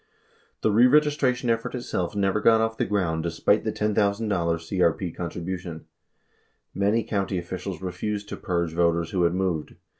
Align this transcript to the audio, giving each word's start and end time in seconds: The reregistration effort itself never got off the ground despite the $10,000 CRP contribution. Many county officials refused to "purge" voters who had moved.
The 0.61 0.71
reregistration 0.71 1.49
effort 1.51 1.75
itself 1.75 2.15
never 2.15 2.41
got 2.41 2.59
off 2.59 2.75
the 2.75 2.87
ground 2.87 3.21
despite 3.21 3.63
the 3.63 3.71
$10,000 3.71 3.93
CRP 3.95 5.15
contribution. 5.15 5.85
Many 6.73 7.03
county 7.03 7.37
officials 7.37 7.83
refused 7.83 8.27
to 8.29 8.37
"purge" 8.37 8.73
voters 8.73 9.11
who 9.11 9.21
had 9.25 9.35
moved. 9.35 9.75